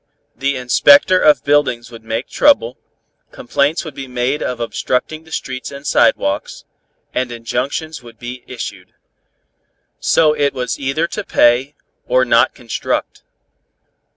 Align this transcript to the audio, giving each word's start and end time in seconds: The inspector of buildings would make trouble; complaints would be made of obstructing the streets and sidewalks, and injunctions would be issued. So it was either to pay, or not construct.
The 0.35 0.55
inspector 0.57 1.19
of 1.19 1.43
buildings 1.43 1.91
would 1.91 2.03
make 2.03 2.27
trouble; 2.27 2.75
complaints 3.31 3.85
would 3.85 3.93
be 3.93 4.07
made 4.07 4.41
of 4.41 4.59
obstructing 4.59 5.25
the 5.25 5.31
streets 5.31 5.69
and 5.71 5.85
sidewalks, 5.85 6.65
and 7.13 7.31
injunctions 7.31 8.01
would 8.01 8.17
be 8.17 8.43
issued. 8.47 8.93
So 9.99 10.33
it 10.33 10.55
was 10.55 10.79
either 10.79 11.05
to 11.09 11.23
pay, 11.23 11.75
or 12.07 12.25
not 12.25 12.55
construct. 12.55 13.21